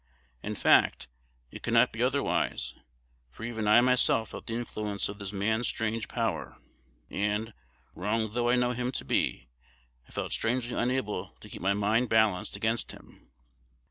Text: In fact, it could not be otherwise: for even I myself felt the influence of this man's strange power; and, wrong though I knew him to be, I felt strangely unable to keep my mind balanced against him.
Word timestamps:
In 0.41 0.55
fact, 0.55 1.07
it 1.51 1.61
could 1.61 1.75
not 1.75 1.93
be 1.93 2.01
otherwise: 2.01 2.73
for 3.29 3.43
even 3.43 3.67
I 3.67 3.81
myself 3.81 4.29
felt 4.31 4.47
the 4.47 4.53
influence 4.55 5.07
of 5.09 5.19
this 5.19 5.31
man's 5.31 5.67
strange 5.67 6.07
power; 6.07 6.57
and, 7.11 7.53
wrong 7.93 8.33
though 8.33 8.49
I 8.49 8.55
knew 8.55 8.71
him 8.71 8.91
to 8.93 9.05
be, 9.05 9.47
I 10.09 10.11
felt 10.11 10.33
strangely 10.33 10.75
unable 10.75 11.35
to 11.41 11.49
keep 11.49 11.61
my 11.61 11.75
mind 11.75 12.09
balanced 12.09 12.55
against 12.55 12.93
him. 12.93 13.29